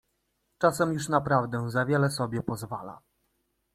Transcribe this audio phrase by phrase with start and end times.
[0.57, 3.01] Czasem już naprawdę za wiele sobie pozwala.